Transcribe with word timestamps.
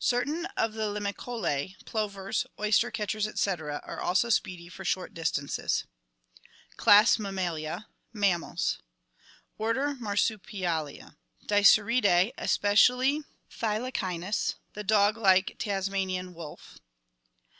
Certain 0.00 0.44
of 0.56 0.72
the 0.72 0.88
Limicolae, 0.90 1.76
plovers, 1.84 2.44
oyster 2.58 2.90
catchers, 2.90 3.28
etc., 3.28 3.80
are 3.84 4.00
also 4.00 4.28
speedy 4.28 4.68
for 4.68 4.84
short 4.84 5.14
distances. 5.14 5.84
Class 6.76 7.16
Mammalia. 7.16 7.86
Mammals 8.12 8.80
Order 9.56 9.94
Marsupialia. 9.94 11.14
Dasyuridae, 11.46 12.32
especially 12.36 13.22
Tkylacynus, 13.52 14.56
the 14.72 14.82
dog 14.82 15.16
like 15.16 15.54
Tasmanian 15.60 16.34
"wolf." 16.34 16.80